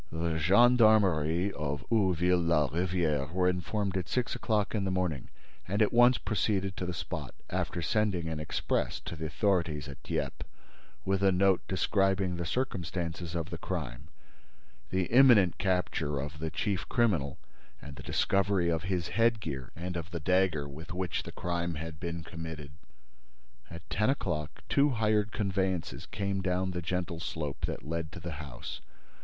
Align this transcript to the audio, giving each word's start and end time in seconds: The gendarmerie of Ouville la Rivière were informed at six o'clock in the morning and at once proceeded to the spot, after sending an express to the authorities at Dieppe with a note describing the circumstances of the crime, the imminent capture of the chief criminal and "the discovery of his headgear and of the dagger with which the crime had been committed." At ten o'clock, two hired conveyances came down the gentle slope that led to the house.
The 0.11 0.39
gendarmerie 0.39 1.53
of 1.53 1.85
Ouville 1.91 2.43
la 2.47 2.69
Rivière 2.69 3.31
were 3.31 3.47
informed 3.47 3.95
at 3.95 4.09
six 4.09 4.33
o'clock 4.33 4.73
in 4.73 4.83
the 4.83 4.89
morning 4.89 5.29
and 5.67 5.79
at 5.79 5.93
once 5.93 6.17
proceeded 6.17 6.75
to 6.77 6.87
the 6.87 6.91
spot, 6.95 7.35
after 7.51 7.83
sending 7.83 8.27
an 8.27 8.39
express 8.39 8.99
to 9.01 9.15
the 9.15 9.27
authorities 9.27 9.87
at 9.87 10.01
Dieppe 10.01 10.43
with 11.05 11.21
a 11.21 11.31
note 11.31 11.61
describing 11.67 12.35
the 12.37 12.47
circumstances 12.47 13.35
of 13.35 13.51
the 13.51 13.59
crime, 13.59 14.07
the 14.89 15.03
imminent 15.03 15.59
capture 15.59 16.17
of 16.17 16.39
the 16.39 16.49
chief 16.49 16.89
criminal 16.89 17.37
and 17.79 17.95
"the 17.95 18.01
discovery 18.01 18.69
of 18.69 18.81
his 18.85 19.09
headgear 19.09 19.71
and 19.75 19.95
of 19.95 20.09
the 20.09 20.19
dagger 20.19 20.67
with 20.67 20.93
which 20.95 21.21
the 21.21 21.31
crime 21.31 21.75
had 21.75 21.99
been 21.99 22.23
committed." 22.23 22.71
At 23.69 23.87
ten 23.91 24.09
o'clock, 24.09 24.63
two 24.67 24.89
hired 24.89 25.31
conveyances 25.31 26.07
came 26.07 26.41
down 26.41 26.71
the 26.71 26.81
gentle 26.81 27.19
slope 27.19 27.67
that 27.67 27.87
led 27.87 28.11
to 28.13 28.19
the 28.19 28.31
house. 28.41 28.81